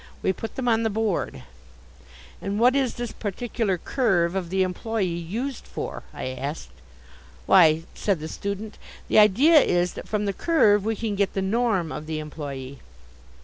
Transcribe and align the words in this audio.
We 0.23 0.33
put 0.33 0.55
them 0.55 0.67
on 0.67 0.81
the 0.81 0.89
board." 0.89 1.43
"And 2.41 2.59
what 2.59 2.75
is 2.75 2.95
this 2.95 3.11
particular 3.11 3.77
Curve 3.77 4.33
of 4.33 4.49
the 4.49 4.63
employe 4.63 5.01
used 5.01 5.67
for?" 5.67 6.01
I 6.11 6.25
asked. 6.29 6.71
"Why," 7.45 7.83
said 7.93 8.19
the 8.19 8.27
student, 8.27 8.79
"the 9.09 9.19
idea 9.19 9.59
is 9.59 9.93
that 9.93 10.07
from 10.07 10.25
the 10.25 10.33
Curve 10.33 10.83
we 10.85 10.95
can 10.95 11.13
get 11.13 11.33
the 11.33 11.43
Norm 11.43 11.91
of 11.91 12.07
the 12.07 12.17
employe." 12.17 12.79